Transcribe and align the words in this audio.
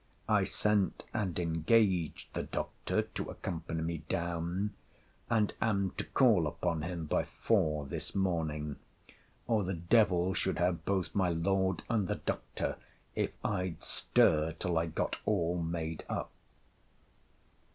I 0.27 0.45
sent 0.45 1.03
and 1.13 1.37
engaged 1.37 2.33
the 2.33 2.41
doctor 2.41 3.03
to 3.03 3.29
accompany 3.29 3.83
me 3.83 3.97
down: 4.09 4.71
and 5.29 5.53
am 5.61 5.91
to 5.97 6.03
call 6.03 6.47
upon 6.47 6.81
him 6.81 7.05
by 7.05 7.23
four 7.25 7.85
this 7.85 8.15
morning: 8.15 8.77
or 9.45 9.63
the 9.63 9.75
devil 9.75 10.33
should 10.33 10.57
have 10.57 10.85
both 10.85 11.13
my 11.13 11.29
Lord 11.29 11.83
and 11.87 12.07
the 12.07 12.15
Doctor, 12.15 12.79
if 13.13 13.29
I'd 13.45 13.83
stir 13.83 14.53
till 14.53 14.79
I 14.79 14.87
got 14.87 15.19
all 15.23 15.61
made 15.61 16.03
up. 16.09 16.31